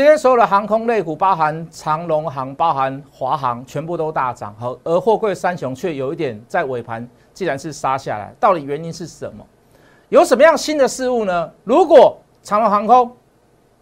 [0.00, 4.56] 今天所有的航空类股，包含长龙航、包含华航，全部都大涨。
[4.58, 9.44] 好，而货柜三雄却有一点在尾盘，既然是杀下来，到底原因是什么？
[10.08, 11.50] 有什么样新的事物呢？
[11.64, 13.14] 如果长龙航空，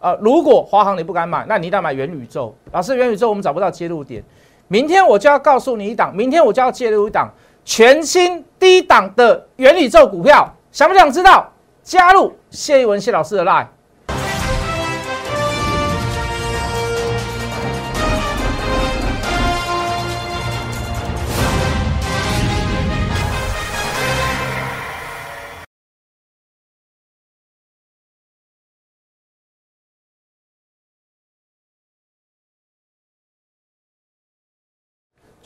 [0.01, 2.53] 呃，如果华航你不敢买，那你一定要买元宇宙。
[2.73, 4.21] 老师，元宇宙我们找不到接入点。
[4.67, 7.29] 明天我就要告诉你一档，明天我就要介入一档
[7.63, 11.49] 全新低档的元宇宙股票，想不想知道？
[11.81, 13.67] 加入谢一文谢老师的 line。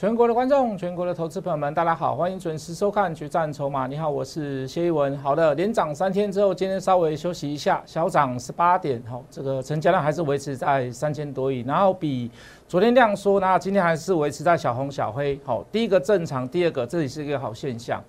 [0.03, 3.85] 全国的观众，全国的投资朋友们，大家好，欢迎准时收看《决战筹码》。
[3.87, 5.17] 你好，我是谢一文。
[5.19, 9.01] 好的，连涨三天之后，今天稍微休息一下，小涨十八点。
[9.09, 12.29] 好，这个成交量还是维持在三千多亿，然后比
[12.67, 15.39] 昨天量缩，那今天还是维持在小红小黑。
[15.45, 18.03] 好，第一个正常，第二个这里是一个好现象。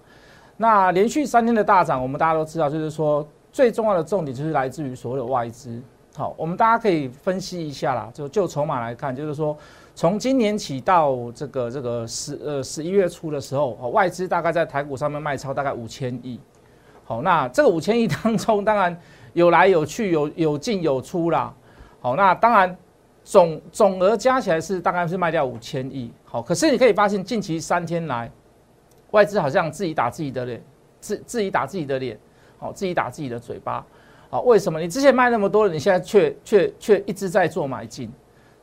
[0.57, 5.81] 那连续三天的大涨，我们大家都知道，就是说最重要的重点就是来自于所有外资。
[6.17, 9.57] 好，我们大家可以分析一下啦，就就筹码来看，就是说。
[9.97, 16.41] 从今年起到这个这个十呃十一月初的时候，外资大概在台股上面卖超大概五千亿。
[17.05, 18.99] 好，那这个五千亿当中，当然
[19.35, 21.55] 有来有去，有有进有出啦。
[22.01, 22.77] 好，那当然
[23.23, 26.11] 总总额加起来是大概是卖掉五千亿。
[26.25, 28.29] 好，可是你可以发现近期三天来，
[29.13, 30.61] 外资好像自己打自己的脸，
[30.99, 32.19] 自自己打自己的脸，
[32.59, 33.87] 好，自己打自己的嘴巴。
[34.29, 38.11] 好，为什么你之前卖那么多，你现在却却却一直在做买进？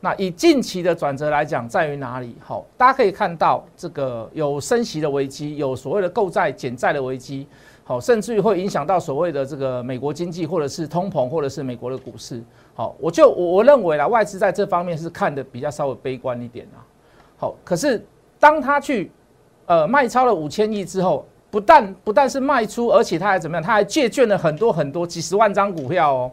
[0.04, 2.34] 那以近期的转折来讲，在于哪里？
[2.40, 7.46] 好，大家可以看到这个有升息的危机，有所谓的购债减债的危机，
[7.84, 12.42] 好，甚至于会影响到所谓的这个美国经济，或者是通膨，或者是美国的股市。
[12.74, 16.82] 好，我就我我认为啦，外资在这方面是看的比较稍微悲观一点啊。
[17.36, 18.04] 好，可是
[18.40, 19.08] 当他去
[19.66, 23.62] 呃卖超了五千亿之后，不但不但是卖出，而且他还怎么样？
[23.62, 26.32] 他还借券了很多很多几十万张股票哦，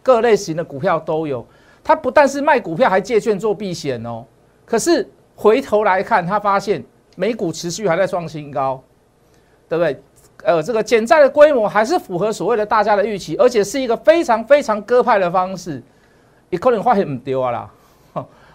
[0.00, 1.44] 各类型的股票都有。
[1.82, 4.24] 他不但是卖股票，还借券做避险哦。
[4.64, 6.84] 可是回头来看，他发现
[7.16, 8.82] 美股持续还在创新高，
[9.68, 10.02] 对不对？
[10.42, 15.82] 呃，这个减债的规模还是符合所谓的大家的预期，而且是一个非常非常鸽派的方式。
[16.48, 17.70] 你可能话也唔丢啊啦，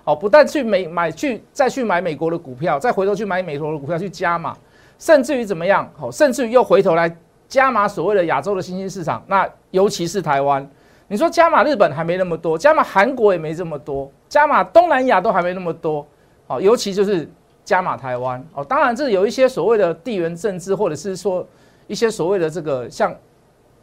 [0.03, 4.57] 好， 不但去美买去再去买美国的股票，再回头去买美国的股票去加码，
[4.97, 5.87] 甚至于怎么样？
[5.95, 7.15] 好，甚至于又回头来
[7.47, 10.67] 加码所谓的亚洲的新兴市场，那尤其是台湾。
[11.07, 16.05] 你说加码日本还没那么多，加码韩国也没这么多，加码东南亚都还没那么多，
[16.47, 17.29] 好，尤其就是
[17.63, 18.65] 加码台湾哦。
[18.65, 21.47] 当然，这有一些所谓的地缘政治，或者是说
[21.85, 23.15] 一些所谓的这个，像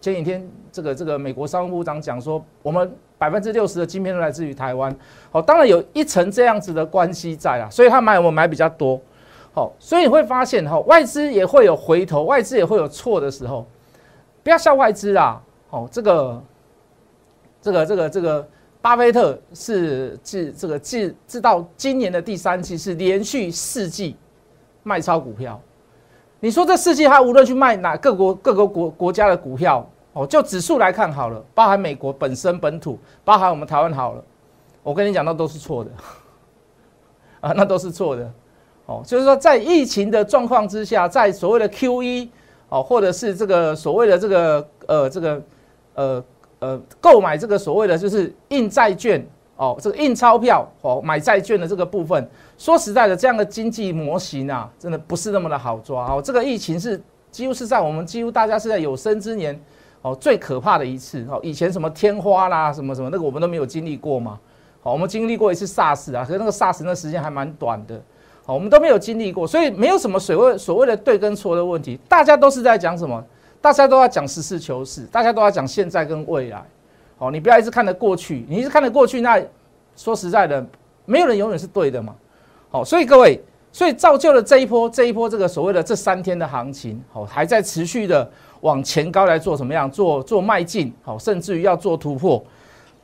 [0.00, 4.93] 前几天这个这个美国商务部长讲说，我们百分之六十的晶片都来自于台湾，
[5.31, 9.00] 好，当然有一层这样子的关系在啦，所以他买我们买比较多，
[9.54, 13.65] 好，所以你会发现哈，外资也会有回头，外资也会有错的时候，
[14.43, 15.41] 不要笑外资啦，
[15.71, 16.43] 哦，这个。
[17.62, 18.47] 这个这个这个，
[18.81, 24.17] 巴菲特是至这个至至到今年的第三季是连续四季
[24.83, 25.59] 卖超股票。
[26.41, 34.25] 你说这四季他无论去卖哪各国各个国国家的股票哦，就指数来看好了，包含美国本身本土，包含我们台湾好了，
[34.83, 35.91] 我跟你讲那都是错的
[37.49, 38.28] 啊，那都是错的
[38.87, 39.03] 哦。
[39.06, 42.31] 就是说在疫情的状况之下，在所谓的 Q E
[42.69, 45.43] 哦，或者是这个所谓的这个呃这个
[45.95, 46.25] 呃。
[46.62, 49.21] 呃，购买这个所谓的就是印债券
[49.56, 52.25] 哦，这个印钞票哦，买债券的这个部分，
[52.56, 56.22] 说实在的，这样的经济模型啊，真的不是那么的好抓哦。
[56.22, 57.03] 这个疫情是
[57.33, 59.61] 几乎是在我们几乎大家是在有生之年
[60.03, 61.41] 哦最可怕的一次哦。
[61.43, 64.39] 以前什么天花啦，什么什么那个我们都没有经历过嘛。
[64.84, 68.01] 好，我们经历过一次 SARS 啊，可是那个 SARS 那时间还蛮短的。
[68.47, 73.25] 好，我们都没有经历过，所以没有什么所谓所谓的对跟错的问题，大家都是在讲什么？
[73.62, 76.62] 大家都要讲实事求是，大家都要讲现在跟未来。
[77.17, 79.41] 好，你不要一直看着过去，你一直看着过去，那
[79.95, 80.66] 说实在的，
[81.04, 82.13] 没有人永远是对的嘛。
[82.69, 83.41] 好，所以各位，
[83.71, 88.28] 所以造就了这一波这一波这个所谓的这三天的行情，好，还在持续的
[88.63, 89.89] 往前高来做什么样？
[89.89, 92.45] 做做迈进，好，甚至于要做突破。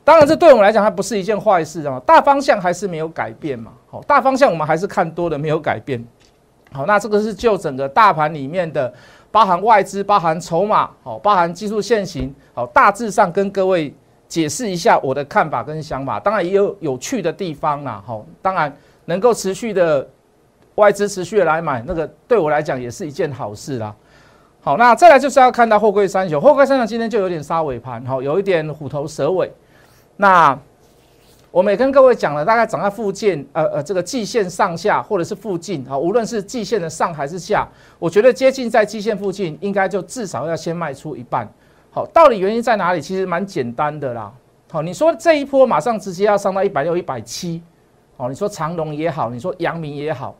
[0.03, 1.97] 当然，这对我们来讲，它不是一件坏事啊。
[2.05, 3.71] 大方向还是没有改变嘛。
[3.89, 6.03] 好，大方向我们还是看多的，没有改变。
[6.73, 8.93] 好，那这个是就整个大盘里面的。
[9.31, 13.93] 包含外资，包含筹码，好，包含技术线型，好，大致上跟各位
[14.27, 16.19] 解释一下我的看法跟想法。
[16.19, 20.07] 当然也有有趣的地方啦，好，当然能够持续的
[20.75, 23.95] 外资持续的来买，那个对我来讲也是一件好事啦。
[24.61, 29.51] 好，那再来就是要看到货柜三雄，货柜三雄今天就有点杀尾盘，好，有一点虎头蛇尾。
[30.17, 30.57] 那
[31.51, 37.67] 我们也跟各位讲了，大概涨在附近，呃呃，这个季线上下或者是附近，好，无论是季线的上还是下，
[37.97, 41.47] 我觉得接近在季线附近，应该就至少要先卖出一半。
[41.91, 43.01] 好，到底原因在哪里？
[43.01, 44.31] 其实蛮简单的啦。
[44.69, 47.59] 好，你说这一波马上直接要上到一百六、一百七，
[48.15, 50.35] 好，你说长隆也好，你说阳明也好，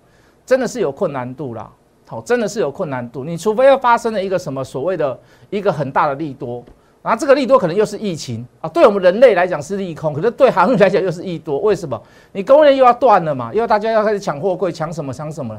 [0.46, 1.68] 真的是有困难度啦。
[2.08, 3.24] 好，真的是有困难度。
[3.24, 5.20] 你除非要发生了一个什么所谓的
[5.50, 6.64] 一个很大的利多，
[7.02, 11.58] 然后这个利多可能又是疫情啊，对我们人类来讲是利空，可是对航运来讲又是利多。
[11.60, 12.02] 为什么？
[12.34, 15.58] 你供应链又要断了嘛，因为大家要开始抢货柜，抢什么抢什么。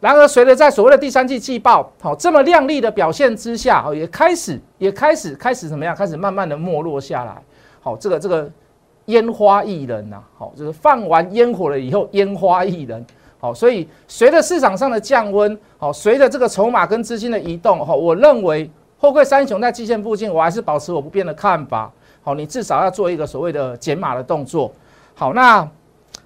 [0.00, 5.94] 然而，随着在所谓的第三季季报好这么亮丽的表现之下，哦，也开始也开始开始怎么样？
[5.94, 7.34] 开始慢慢的没落下来。
[7.82, 8.50] 好，这个这个
[9.04, 13.04] 烟花易冷呐，好，就是放完烟火了以后，烟花易冷。
[13.38, 21.90] 好，所以随着市场上的降温，好，随着这个筹码跟资金的移动，哈，我认为后贵三雄在季线附近，我还是保持我不变的看法。
[22.22, 24.70] 好，你至少要做一个所谓的减码的动作。
[25.14, 25.68] 好，那。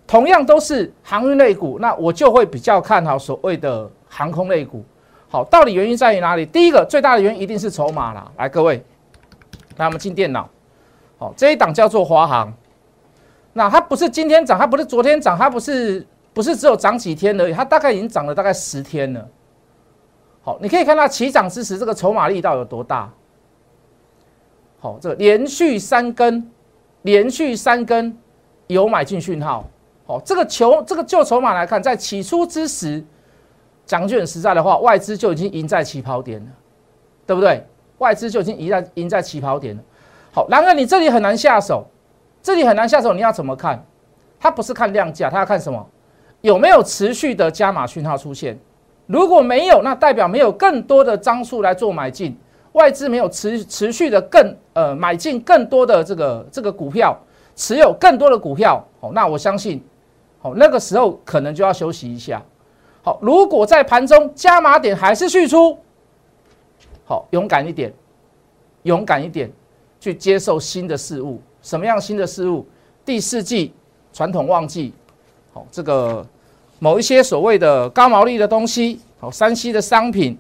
[0.07, 4.85] 同样都是航运类股，那我就会比较看好所谓的航空类股。
[5.31, 6.45] 好，到底原因在于哪里？
[6.45, 8.31] 第一个最大的原因一定是筹码啦。
[8.37, 8.85] 来，各位，
[9.79, 10.47] 那我们进电脑。
[11.17, 12.53] 好，这一档叫做华航。
[13.55, 19.27] 那它不是今天涨，它不是昨天涨，它不是不是只有涨几天而已，它大概已经涨了大概十天了。
[20.45, 23.11] 好，你可以看到起涨之时这个筹码力道有多大。
[24.79, 26.51] 好，这个连续三根，
[27.01, 28.15] 连续三根
[28.67, 29.65] 有买进讯号。
[30.07, 33.03] 好，这个球，这个就筹码来看，在起初之时，
[33.87, 36.51] 讲句很实在的话，外资就已经赢在起跑点了，
[37.27, 37.67] 对不对？
[37.97, 39.83] 外资就已经赢在赢在起跑点了。
[40.31, 41.87] 好，然而你这里很难下手，
[42.43, 43.83] 这里很难下手，你要怎么看？
[44.39, 45.89] 它不是看量价，它要看什么？
[46.43, 48.59] 有没有持续的加码讯号出现？
[49.07, 52.37] 如果没有，那代表没有更多的张数来做买进，
[52.73, 57.19] 外资没有持持续的更呃买进更多的这个这个股票，
[57.55, 58.83] 持有更多的股票。
[59.01, 59.83] 好，那我相信。
[60.41, 62.43] 好，那个时候可能就要休息一下。
[63.03, 65.79] 好，如果在盘中加码点还是续出，
[67.07, 67.93] 好，勇敢一点，
[68.83, 69.51] 勇敢一点，
[70.01, 71.41] 去接受新的事物。
[71.63, 72.67] 什么样新的事物？
[73.05, 73.73] 第四季
[74.13, 74.93] 传统旺季，
[75.53, 76.27] 好，这个
[76.85, 80.37] 某一些所谓的高毛利的东西，好，山西的商品，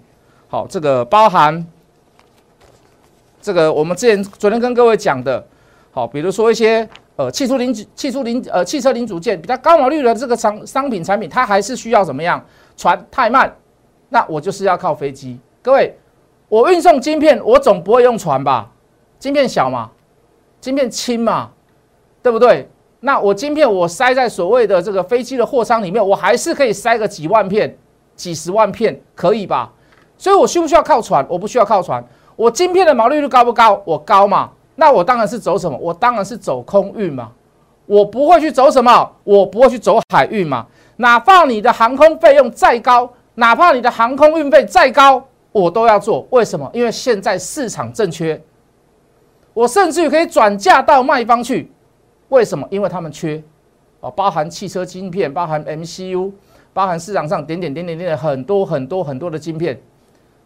[0.46, 1.66] 好，这个包含
[3.40, 5.42] 这个我们之前昨天跟各位讲的，
[5.90, 6.86] 好，比如说一些。
[7.16, 12.44] 呃，汽车零汽车零呃汽车零组件比较高毛利的这个商商品产品，它还是需要怎么样？
[12.76, 13.56] 船太慢，
[14.08, 15.38] 那我就是要靠飞机。
[15.62, 15.96] 各位，
[16.48, 18.68] 我运送晶片，我总不会用船吧？
[19.20, 19.92] 晶片小嘛，
[20.60, 21.52] 晶片轻嘛，
[22.20, 22.68] 对不对？
[23.06, 27.76] 那我晶片我塞在所谓的这个飞机的货舱里面，我还是可以塞个几万片、
[28.16, 29.70] 几十万片，可以吧？
[30.16, 31.22] 所以我需不需要靠船？
[31.28, 32.02] 我不需要靠船。
[32.34, 33.82] 我晶片的毛利率高不高？
[33.84, 34.50] 我高嘛？
[34.76, 35.76] 那我当然是走什么？
[35.76, 37.30] 我当然是走空运嘛，
[37.84, 39.12] 我不会去走什么？
[39.22, 40.66] 我不会去走海运嘛。
[40.96, 45.22] 哪怕你的航空费用再高，哪怕你的航空运费再高，
[45.52, 46.26] 我都要做。
[46.30, 46.70] 为什么？
[46.72, 48.42] 因为现在市场正缺，
[49.52, 51.70] 我甚至于可以转嫁到卖方去。
[52.28, 52.66] 为什么？
[52.70, 53.42] 因为他们缺
[54.00, 56.32] 哦，包含汽车晶片，包含 MCU，
[56.72, 59.80] 包含市场上点点点点点的很多很多很多的晶片，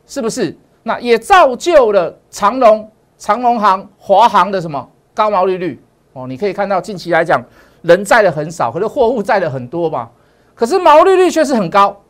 [0.07, 0.57] 是不是？
[0.83, 2.91] 那也造就了长隆。
[3.21, 5.83] 长隆行、华航的什么高毛利率
[6.13, 6.25] 哦？
[6.29, 7.45] 你可以看到近期来讲，
[7.83, 10.09] 人载的很少，可是货物载的很多嘛。
[10.55, 12.00] 可是毛利率却是很高，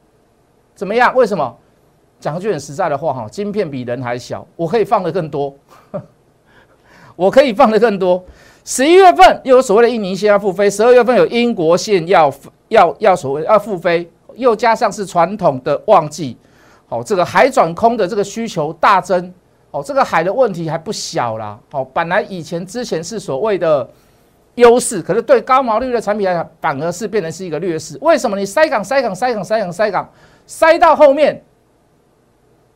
[0.75, 1.15] 怎么样？
[1.15, 1.57] 为什么？
[2.21, 5.57] 讲句很实在的话哈，晶片比人还小，我可以放的更多，
[7.17, 8.23] 我可以放的更多。
[8.69, 12.31] 十一月份又有所谓的印尼线要复飞，十二月份有英国线要
[12.69, 16.37] 要要所谓要复飞，又加上是传统的旺季，
[16.87, 19.33] 好，这个海转空的这个需求大增。
[19.71, 21.59] 哦，这个海的问题还不小啦。
[21.71, 23.89] 哦，本来以前之前是所谓的
[24.57, 27.97] 优势，可是对高毛利率的产品来讲，反而是变成是一个劣势。
[28.03, 28.37] 为什么？
[28.39, 30.13] 你塞港、塞港、塞港、塞港、塞港，
[30.47, 31.43] 塞到后面，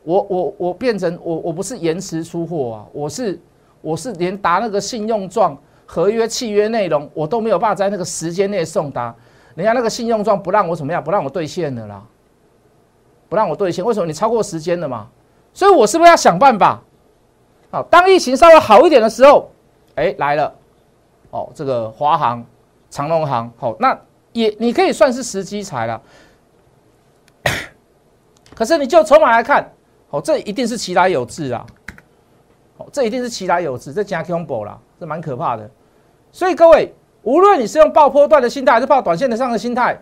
[0.04, 3.38] 我我我变成我我不是延迟出货啊，我是
[3.82, 5.54] 我是连答那个信用状、
[5.86, 9.14] 合约契约内容，我都没有办法在那个时间内送达。
[9.54, 12.02] 人家那个信用状不让我怎么样，不让我兑现的啦，
[13.28, 13.84] 不让我兑现。
[13.84, 14.06] 为什么？
[14.06, 15.08] 你超过时间了嘛？
[15.52, 16.80] 所以我是不是要想办法？
[17.70, 19.50] 好，当疫情稍微好一点的时候，
[19.96, 20.54] 哎，来了，
[21.30, 22.42] 哦，这个华航、
[22.88, 23.98] 长隆航，好，那
[24.32, 26.00] 也你可以算是时机财了。
[28.54, 29.70] 可是你就筹码来看，
[30.08, 31.66] 哦，这一定是其来有志啊，
[32.78, 35.68] 哦，这一定是其来有志，这加 combo 啦，这蛮可怕的。
[36.30, 36.94] 所以各位，
[37.24, 40.00] 无论你是用爆波段的心态，还是爆短线的上的心态，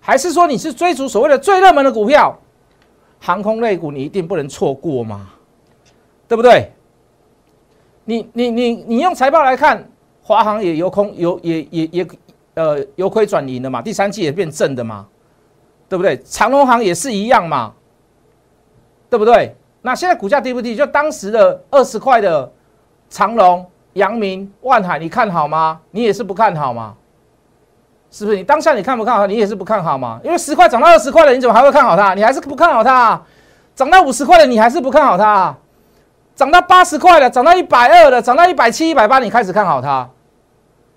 [0.00, 2.34] 还是说你是追逐所谓的最热门的股票。
[3.20, 5.28] 航空类股你一定不能错过嘛，
[6.26, 6.72] 对不对？
[8.06, 9.86] 你你你你用财报来看，
[10.22, 12.08] 华航也由空由也也也
[12.54, 15.06] 呃由亏转盈了嘛，第三季也变正的嘛，
[15.90, 16.18] 对不对？
[16.24, 17.74] 长隆行也是一样嘛，
[19.10, 19.54] 对不对？
[19.82, 20.74] 那现在股价低不低？
[20.74, 22.50] 就当时的二十块的
[23.10, 25.80] 长隆、阳明、万海，你看好吗？
[25.90, 26.94] 你也是不看好吗？
[28.10, 28.36] 是不是？
[28.36, 29.26] 你当下你看不看好？
[29.26, 30.20] 你也是不看好吗？
[30.22, 32.14] 因为十块涨到二十块了，你怎么还会看好它？
[32.14, 33.20] 你还是不看好它？
[33.74, 35.54] 涨到五十块了，你还是不看好它？
[36.34, 40.08] 涨到八十块了，涨到一百二了，涨到一百七、一百八，你开始看好它？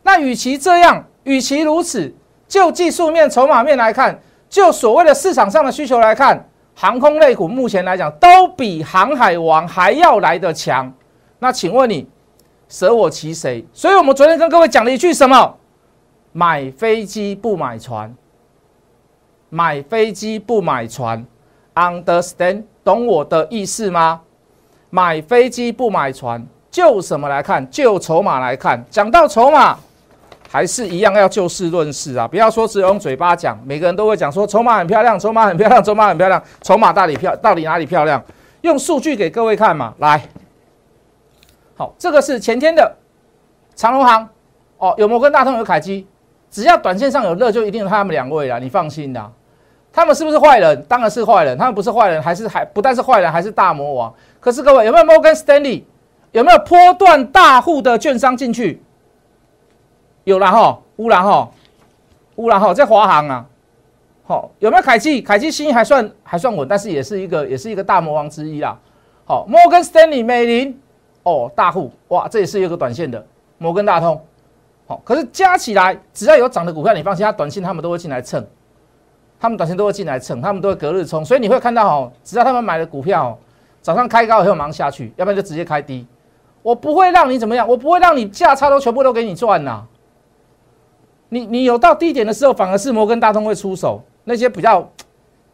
[0.04, 2.14] 那与其这样，与其如此，
[2.48, 6.48] 就技术面、筹码面来看，就所谓的市场上的需求来看。
[6.78, 10.92] 航空类股目前来讲都比航海王还要来得强，
[11.40, 12.06] 那请问你
[12.68, 13.66] 舍我其谁？
[13.74, 15.56] 所以我们昨天跟各位讲了一句什么？
[16.32, 18.14] 买飞机不买船，
[19.50, 21.26] 买飞机不买船
[21.76, 24.22] ，understand 懂我的意思吗？
[24.90, 27.70] 买飞机不买船，就什么来看？
[27.70, 28.86] 就筹码来看。
[28.90, 29.78] 讲到筹码。
[30.48, 32.26] 还是一样要就事论事啊！
[32.26, 38.24] 不要说只用嘴巴讲，每个人都会讲说筹码很漂亮，筹码很漂亮，筹码很漂亮，筹码到底漂到底哪里漂亮？
[38.62, 40.22] 用数据给各位看嘛，来，
[41.75, 42.96] 好，这个是前天的
[43.75, 44.27] 长隆行
[44.77, 46.08] 哦，有摩根大通有凯基，
[46.50, 49.32] 只要短线上有热，就一定有他们两位了，你放心的。
[49.91, 50.84] 他们是不是坏人？
[50.89, 51.58] 当然是坏人。
[51.58, 54.13] 他们不是坏人，还是还不但是坏人，还是大魔王。
[54.41, 55.88] 可是各位有没有摩根斯丹利？
[56.34, 58.84] 有没有波段大户的券商进去？
[60.25, 61.50] 有了哈，乌兰哈，
[62.36, 63.46] 乌兰哈在华航啊，
[64.25, 65.22] 好有没有凯基？
[65.22, 68.77] 凯基心还算还算稳，但是也是一个也是一个大魔王之一啦。
[69.25, 70.77] 好，摩根斯丹利、美林
[71.25, 73.24] 哦，大户哇，这也是一个短线的
[73.58, 74.20] 摩根大通。
[74.88, 78.46] 好，可是加起来只要有涨的股票，你放心，它短线他们都会进来蹭，
[79.39, 83.38] 他们短线都会进来蹭，他们都会隔日冲，所以你会看到哦，只要他们买的股票
[83.82, 86.05] 早上开高以后马上下去，要不然就直接开低。
[86.62, 89.84] 我不会让你怎么样，我不会让你价差都全部都给你赚呐。
[91.29, 94.88] 你你有到低点的时候，反而是摩根大通会出手，那些比较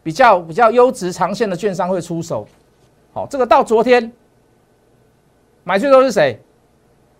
[0.03, 2.45] 比较比较优质长线的券商会出手。
[3.13, 4.11] 好，这个到昨天
[5.63, 6.39] 买最多是谁？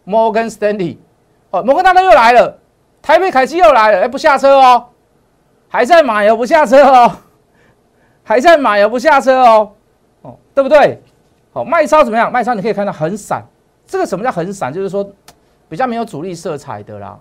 [0.03, 0.99] 摩根斯丹利。
[1.51, 2.57] 哦，摩根大通又来了，
[3.01, 4.85] 台北凯基又来了，哎，不下车哦，
[5.67, 7.11] 还在买哦，不下车哦，
[8.23, 9.71] 还在买哦，不下车哦，
[10.21, 11.01] 哦，对不对？
[11.51, 12.31] 好，卖超怎么样？
[12.31, 13.43] 卖超你可以看到很散，
[13.85, 14.71] 这个什么叫很散？
[14.71, 15.05] 就是说
[15.67, 17.19] 比较没有主力色彩的啦。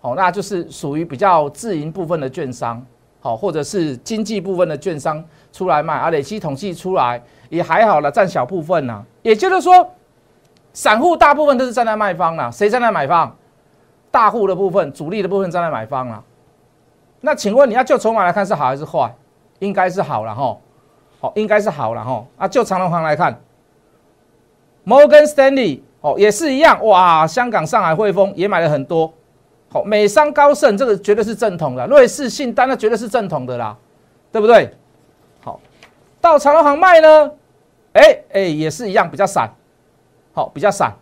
[0.00, 2.82] 哦，那就是属于比较自营部分的券商，
[3.20, 9.04] 好，或者是经济部分的券商出来卖，啊，累积统计出来也还好了，占小部分呢。
[9.20, 9.86] 也就是说，
[10.76, 13.34] 散户大部分都是站在卖方了，谁站在买方？
[14.10, 16.22] 大户的部分、主力的部分站在买方了。
[17.22, 19.10] 那请问你要就筹码来看是好还是坏？
[19.60, 20.54] 应该是好了哈，
[21.18, 22.26] 好，应该是好了哈。
[22.36, 23.40] 啊，就长隆行来看，
[24.84, 29.10] 摩根斯丹利哦也是一样，哇，香港、上海汇丰也买了很多。
[29.70, 33.74] 好，美商高盛这个绝对是正统的，瑞士信贷那绝对是正统的啦，
[34.30, 34.76] 对不对？
[35.42, 35.58] 好，
[36.20, 37.30] 到长隆行卖呢，
[37.94, 39.50] 哎哎也是一样，比较散，
[40.36, 40.92] 好比较散，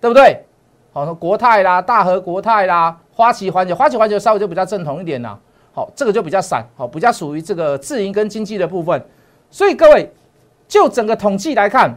[0.00, 0.44] 对不对？
[0.92, 5.38] 好，国泰啦，大和国泰啦，花旗环球，花旗环球稍微就比较正统一点啦。
[5.72, 9.00] 好，这个就比较散，好比较属于这个自营跟经济的部分。
[9.52, 10.12] 所以各位
[10.66, 11.96] 就整个统计来看，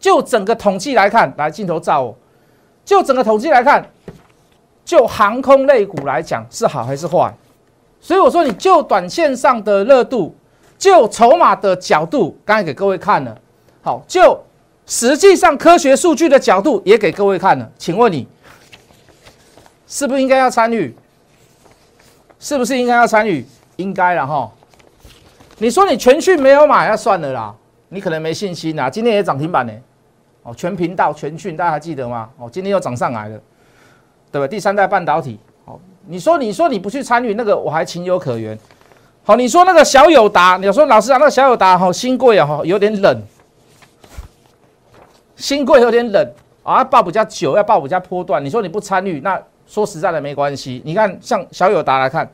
[0.00, 2.12] 就整个统计来看，来镜头照，
[2.84, 3.88] 就整个统计来看。
[4.84, 7.32] 就航空类股来讲是好还是坏？
[8.00, 10.34] 所以我说你就短线上的热度，
[10.76, 13.38] 就筹码的角度，刚才给各位看了。
[13.80, 14.36] 好，就
[14.90, 17.70] 实际上科学数据的角度也给各位看了。
[17.78, 18.26] 请问你
[19.86, 20.92] 是不是应该要参与？
[22.40, 23.46] 是不是应该要参与？
[23.76, 24.50] 应该了哈。
[25.58, 27.54] 你说你全讯没有买，那算了啦。
[27.90, 28.90] 你可能没信心啊。
[28.90, 29.72] 今天也涨停板呢。
[30.42, 32.28] 哦，全频道全讯大家还记得吗？
[32.36, 33.40] 哦，今天又涨上来了。
[34.32, 34.48] 对吧？
[34.48, 35.78] 第三代半导体，好，
[36.08, 38.58] 你说你说你不去参与那个，我还情有可原。
[39.22, 43.22] 好，你说那个小友达，你说老师啊，那个小友达哈，新贵啊哈，有点冷，
[45.40, 46.32] 新贵有点冷
[46.62, 48.44] 啊，报比较久，要报比较波段。
[48.44, 50.82] 你说你不参与，那说实在的没关系。
[50.84, 52.30] 你看像小友达来看，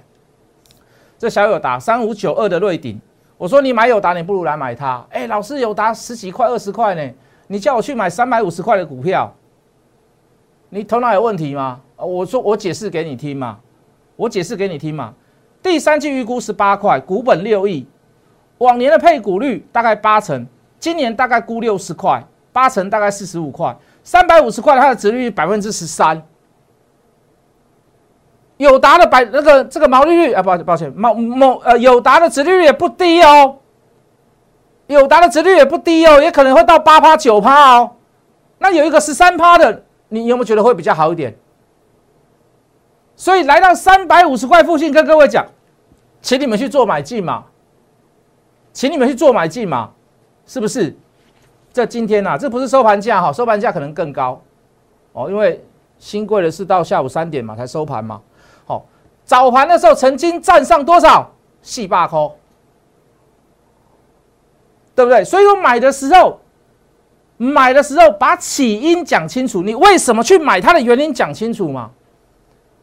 [1.17, 3.01] 这小友达三五九二的瑞鼎，
[3.39, 5.07] 我说你买友达，你不如来买它。
[5.11, 7.13] 哎，老师友达十几块二十块呢，
[7.47, 9.33] 你叫我去买三百五十块的股票，
[10.71, 11.81] 你头脑有问题吗？
[11.97, 13.61] 我说我解释给你听嘛，
[14.17, 15.15] 我解释给你听嘛。
[15.63, 17.87] 第三季预估十八块，股本六亿，
[18.59, 20.45] 往年的配股率大概八成，
[20.81, 22.25] 今年大概估六十块，
[22.57, 26.23] 八成大概四十五块，三百五十块它的值率百分之十三。
[28.57, 33.59] 友达的百那个这个毛利率啊，抱抱歉，毛某呃友达的值率也不低哦，
[34.87, 37.91] 友达的值率也不低哦，也可能会到八趴九趴哦。
[38.59, 39.83] 那有一个十三趴的。
[40.09, 41.37] 你有没有觉得会比较好一点？
[43.17, 45.45] 所以来到三百五十块附近，跟各位讲，
[46.23, 47.47] 请你们去做买进嘛，
[48.73, 49.91] 请你们去做买进嘛，
[50.47, 50.97] 是不是？
[51.77, 54.41] 这今天呐，这不是收盘价哈，收盘价可能更高
[55.13, 55.63] 哦，因为
[55.99, 58.19] 新贵的是到下午三点嘛才收盘嘛。
[58.65, 58.87] 好，
[59.27, 61.31] 早盘的时候曾经站上多少？
[61.61, 62.35] 细八扣，
[64.95, 65.23] 对不对？
[65.23, 66.41] 所以我买的时候，
[67.37, 71.91] 买的时候把起因讲清楚，你为什么去买它的原因讲清楚嘛。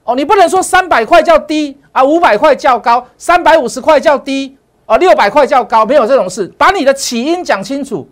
[0.04, 8.08] 哦，你不能说三百块叫低啊，五百块较高，三百五十块较低啊，六百块较高，没有这种事，把你的起因讲清楚。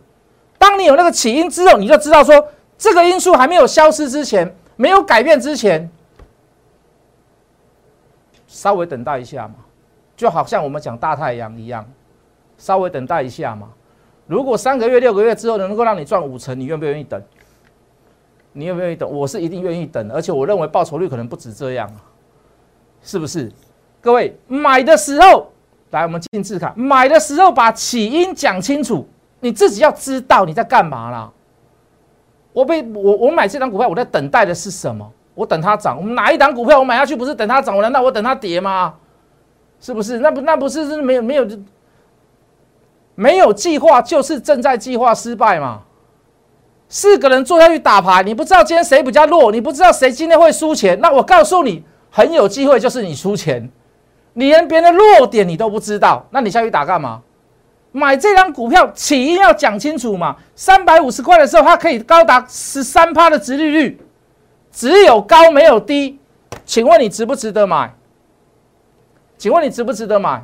[0.61, 5.89] 当你有那个起因之后，你就知道说这个因素还没有消失之前，没有改变之前，
[8.45, 9.55] 稍微等待一下嘛，
[10.15, 11.83] 就好像我们讲大太阳一样，
[12.59, 13.69] 稍微等待一下嘛。
[14.27, 17.19] 如果三个月、六个月之后能够让你赚五成，你愿不愿意等？
[18.53, 19.09] 你愿不愿意等？
[19.11, 21.91] 我是一定愿意等，而且我认为报酬率可能不止这样，
[23.01, 23.51] 是不是？
[23.99, 25.51] 各位买的时候，
[25.89, 29.07] 来我们进字看，买的时候把起因讲清楚。
[29.41, 31.29] 你自己要知道你在干嘛啦。
[32.53, 35.11] 我被我我买这张股票，我在等待的是什么？
[35.33, 35.97] 我等它涨。
[35.97, 37.75] 我们哪一档股票我买下去不是等它涨？
[37.75, 38.93] 我难道我等它跌吗？
[39.79, 40.19] 是不是？
[40.19, 41.47] 那不那不是是没有没有
[43.15, 45.81] 没有计划，就是正在计划失败嘛？
[46.89, 50.99] 四个人坐下去打牌，你不知道今天谁比较弱，你不知道谁今天会输钱。
[50.99, 53.71] 那我告诉你，很有机会就是你输钱。
[54.33, 57.21] 你连别人的弱点你都不知道，那你下去打干嘛？
[57.91, 60.35] 买这张股票起因要讲清楚嘛？
[60.55, 63.99] 三百五十块的时候，它可以高达十三趴的值利率，
[64.71, 66.17] 只有高没有低，
[66.65, 67.93] 请问你值不值得买？
[69.37, 70.43] 请问你值不值得买？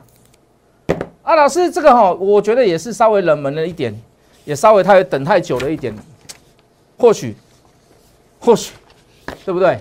[1.23, 3.97] 啊，老师，这个哈，我觉得也是稍微冷门了一点，
[4.43, 5.95] 也稍微太等太久了一点，
[6.97, 7.35] 或许，
[8.39, 8.73] 或许，
[9.45, 9.79] 对不对？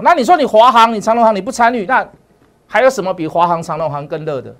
[0.00, 2.08] 那你说你华航、你长隆航你不参与，那
[2.66, 4.54] 还有什么比华航、长隆航更热的？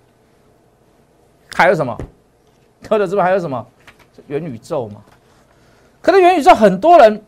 [1.55, 1.97] 还有什么？
[2.83, 3.67] 科的之外还有什么？
[4.27, 5.01] 元宇宙嘛。
[6.01, 7.23] 可是元宇宙很多人，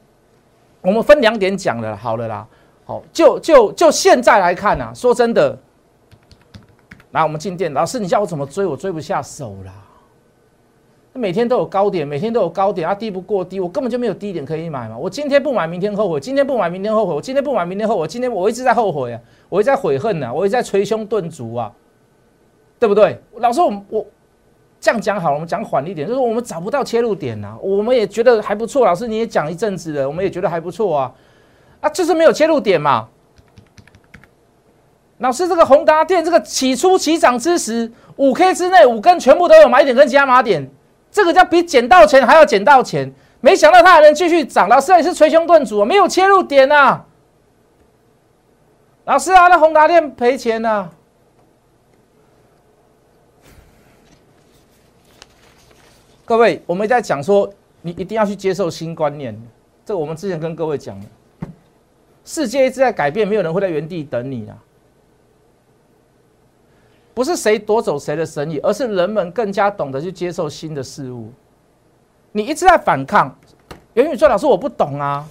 [0.81, 2.47] 我们分两点讲了，好了啦。
[2.85, 5.59] 好，就就就现在来看呐，说真的，
[7.13, 9.73] 来我们进店，老师你叫我怎么追，我追不下手啦。
[11.13, 14.97] 每天都有高点，每天都有高点啊，低不过低，我根本就没有低点可以买嘛。
[14.97, 18.07] 我今天不买，明天后悔；今天不买，明天后悔；我今天不买，明天后悔。
[18.07, 21.73] 今天我一直在后悔啊，我一直在悔恨呐，我一直在捶胸顿足啊，
[22.81, 23.23] 对不对？
[23.37, 24.07] 老师，我我。
[24.83, 28.87] 这样讲好了，我们讲缓一点，就是我们找不到切入点呐，我们也觉得还不错。
[28.87, 31.13] 老师你也讲一阵子了，我们也觉得还不错啊，
[31.83, 33.07] 啊，就是没有切入点嘛。
[35.19, 40.67] 老师，这个宏达电这个起初起涨之时，五 K 之内五根全部都有买点跟加码点，
[41.11, 43.13] 这个叫比捡到钱还要捡到钱。
[43.43, 47.05] 没想到它还能继续涨，老师也是捶胸顿足，没有切入点啊。
[49.05, 50.89] 老师啊，那宏达电赔钱啊。
[56.31, 59.37] 各位，我们在讲说，你一定要去接受新观念。
[59.85, 61.05] 这个我们之前跟各位讲了，
[62.25, 64.57] 世界一直在改变，没有人会在原地等你啊。
[67.15, 71.33] 不是谁夺走谁的生意，而是人们更加懂得去接受新的事物。
[72.31, 73.37] 你一直在反抗，
[73.95, 75.27] 元宇宙老师我不懂啊。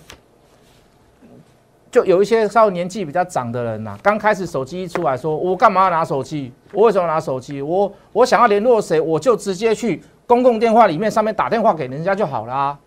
[1.90, 6.52] 就有一些稍微年纪比较长的人呐，刚开始手机一出来说，我干嘛要拿手机？
[6.74, 7.62] 我为什么拿手机？
[7.62, 10.04] 我我想要联络谁，我就直接去。
[10.30, 12.78] 公共电话里面上面打电话给人家就好了，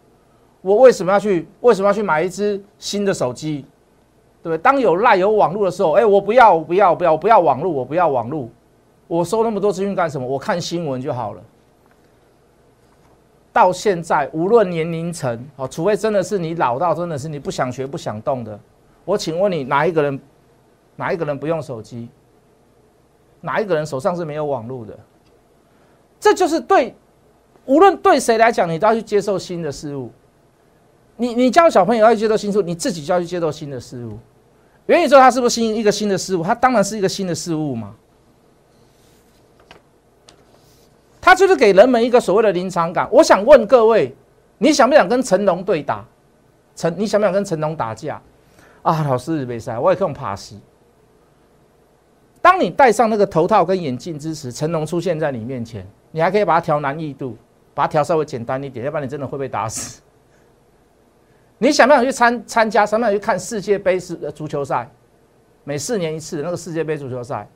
[0.61, 1.49] 我为什么要去？
[1.61, 3.67] 为什么要去买一只新的手机？
[4.41, 4.59] 对不对？
[4.59, 8.49] 当有赖有网络的时候，哎，我不要，不要，不要，不要网络，我不要网络，
[9.09, 10.25] 我收那么多资讯干什么？
[10.25, 11.43] 我看新闻就好了。
[13.53, 18.57] 到现在，无论年龄层，哦，除非真的是你老到真的是你不想学不想动的，
[19.05, 20.21] 我请问你，哪一个人，
[20.95, 22.09] 哪一个人不用手机？
[23.41, 24.97] 哪一个人手上是没有网络的？
[26.21, 26.95] 这就是对。
[27.67, 30.11] 无论对谁来讲，你都要去接受新的事物。
[31.17, 34.19] 你你教小朋友要去接受新事物，你自己就要去接受新的事物。
[34.87, 36.43] 元宇宙它是不是新一个新的事物？
[36.43, 37.95] 它当然是一个新的事物嘛。
[41.21, 43.09] 它就是给人们一个所谓的临场感。
[43.13, 44.13] 我想问各位，
[44.59, 46.05] 你想不想跟成龙对打？
[46.75, 48.21] 成你想不想跟成龙打架？
[48.83, 50.57] 啊，老师没事，我也可以怕死。
[52.41, 57.37] 当你戴上那个头套跟眼镜之时，成龙出现在你面前，你还可以把它调难易度。
[57.75, 60.03] 把它调稍微简单一点，要不然你真的会被打死。
[61.59, 62.85] 你想不想去参参加？
[62.85, 64.91] 想不想去看世界杯是足球赛？
[65.65, 67.49] 每四年一次的那个世界杯足球赛。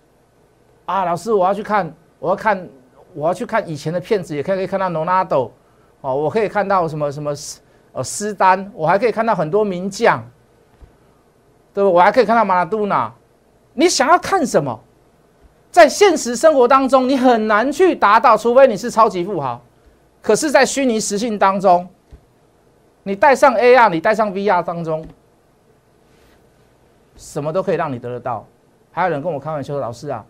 [0.84, 2.68] 啊，老师，我要去看，我要看，
[3.14, 5.50] 我要去看以前的片子，也可以可以看到罗纳多。
[6.00, 7.34] 哦，我可以看到什么什么
[7.92, 10.22] 呃，斯丹，我还可以看到很多名将，
[11.74, 11.92] 对不？
[11.92, 13.12] 我还可以看到马拉多纳。
[13.74, 14.78] 你想要看什么？
[15.72, 19.60] 在现实生活当中，你很难去达到，除非你是超级富豪。
[20.26, 21.88] 可是，在虚拟实境当中，
[23.04, 25.06] 你带上 AR，你带上 VR 当中，
[27.16, 28.44] 什么都可以让你得得到。
[28.90, 30.26] 还有人跟我开玩笑说：“老师啊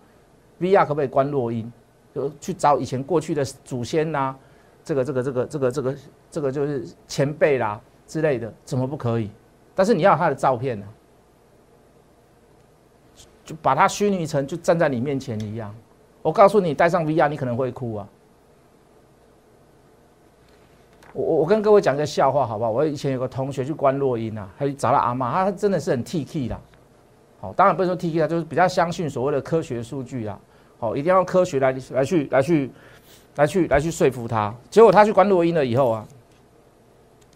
[0.61, 1.73] ，VR 可不可以关落音？
[2.15, 4.37] 就去找以前过去的祖先呐，
[4.85, 5.97] 这个、这个、这个、这个、这个、
[6.31, 9.31] 这个就是前辈啦之类的，怎么不可以？
[9.75, 10.87] 但是你要他的照片呢？”
[13.47, 15.75] 就把它虚拟成就站在你面前一样。
[16.21, 18.07] 我告诉你，戴上 VR 你可能会哭啊。
[21.17, 22.71] 我我跟各位讲个笑话好不好？
[22.71, 26.61] 我以前有个同学去关落音啊，他去找了阿妈，他真的是很 T K 啦。
[27.41, 30.39] 好，当然不是说 T K 啦，就是比较相信所谓的科学数据啊。
[30.79, 32.71] 好，一定要用科学来来去来去
[33.37, 34.55] 来去来去说服他。
[34.69, 36.07] 结果他去关落音了以后啊，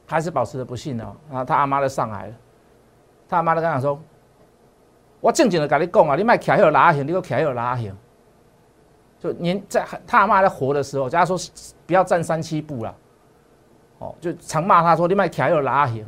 [0.04, 1.16] 还是保持着不信啊。
[1.30, 2.34] 然后他阿妈就上来了，
[3.30, 3.98] 他阿妈就跟他说。
[5.22, 7.94] 我正经的跟你讲啊，你卖徛迄个拉行，你搁徛迄个拉行。
[9.18, 11.52] 就年在他阿妈在活的时候，假如说
[11.86, 12.94] 不要站三七步了，
[14.00, 16.04] 哦，就常骂他说你卖卡又拉行。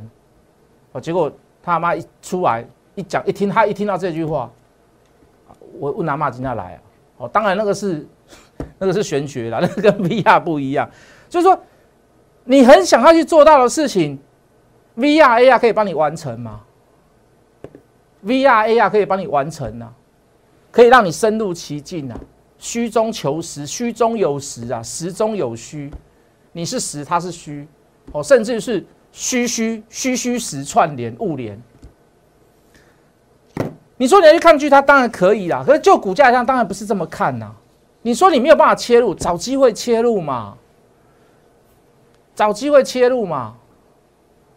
[0.90, 4.50] 哦，结果他妈一出来一讲一听，他一听到这句话，
[5.78, 6.80] 我问阿妈今天来啊？
[7.18, 8.06] 哦，当然那个是
[8.78, 10.90] 那个是玄学啦， 那个跟 VR 不一样。
[11.28, 11.58] 就是说，
[12.44, 14.18] 你很想要去做到的事情
[14.96, 16.60] ，VR、AR 可以帮你完成吗
[18.22, 19.88] ？V R A R 可以帮你完成呐，
[20.70, 22.14] 可以让你深入其境呐，
[22.58, 25.90] 虚中求实，虚中有实啊，实中有虚，
[26.52, 27.66] 你是实，他是虚，
[28.10, 31.60] 哦，甚至是虚虚虚虚实串联物联。
[33.96, 37.54] 你说你要去抗拒它，当然可以啦，可是就股价上，当然不是这么看呐。
[38.02, 40.56] 你说你没有办法切入，找机会切入嘛，
[42.34, 43.54] 找机会切入嘛。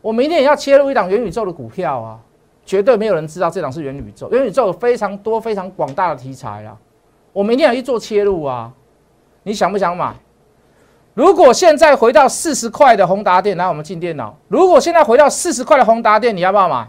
[0.01, 2.19] 我明天也要切入一档元宇宙的股票啊。
[2.67, 6.75] 绝对没有人知道这档是元宇宙，元宇宙有非常多非常广大的题材啊！
[7.31, 8.73] 我明天要去做切入啊！
[9.43, 10.15] 你想不想买？
[11.15, 14.37] 如果现在回到四十块的宏达电，来我们进电脑。
[14.47, 16.87] 如果现在回到四十块的宏达电，你要不要买？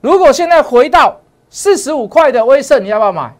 [0.00, 3.36] 如果现在回到四十五块的威盛，你要不要买？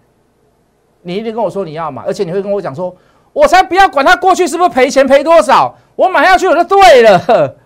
[1.02, 2.94] 你一定跟我说你要买，而且你会跟我讲说，
[3.32, 7.56] 我才不要管它过去是不是赔钱赔多少，我买下去我就对了。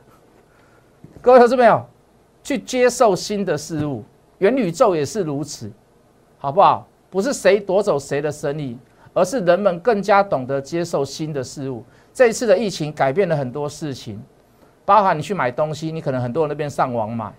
[1.20, 1.84] 各位投资朋友。
[2.40, 4.02] 去接受新的事物，
[4.38, 5.70] 元宇宙也是如此，
[6.38, 6.86] 好不好？
[7.10, 8.78] 不是谁夺走谁的生意，
[9.18, 11.84] 而是人们更加懂得接受新的事物。
[12.14, 14.22] 这一次的疫情改变了很多事情，
[14.84, 17.32] 包含你去买东西，你可能很多人那边上网买，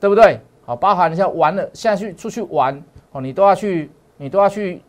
[0.00, 0.40] 对不对？
[0.64, 4.82] 好，包含你像玩了，现在去出去玩哦，你都要去，你都要去，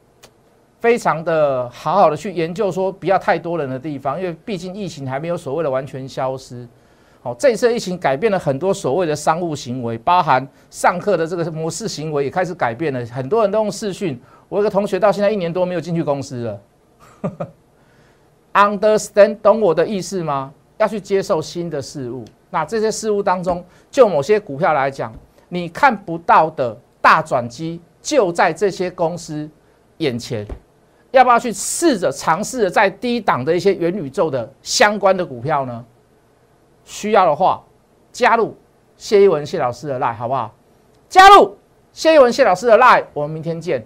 [0.79, 6.67] 非常的好好的去研究，说不要太多人的地方，因为毕竟疫情还没有所谓的完全消失。
[7.21, 13.05] 好，这一次疫情改变了很多所谓的商务行为，包含上课的这个模式行为也开始改变了。
[13.05, 14.19] 很多人都用视讯。
[14.51, 16.61] 我有个同学到现在一年多没有进去公司了。
[18.51, 20.53] Understand，懂我的意思吗？
[20.77, 22.25] 要去接受新的事物。
[22.49, 25.13] 那这些事物当中，就某些股票来讲，
[25.47, 29.49] 你看不到的大转机就在这些公司
[29.99, 30.45] 眼前。
[31.11, 35.85] 要不要去试着尝试着在低档的一些元宇宙的相关的股票呢？
[36.83, 37.63] 需要的话，
[38.11, 38.57] 加入
[38.97, 40.53] 谢一文谢老师的 Lie，好不好？
[41.07, 41.55] 加入
[41.93, 43.85] 谢一文谢老师的 Lie，我们明天见。